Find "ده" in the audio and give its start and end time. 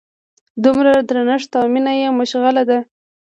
2.69-2.79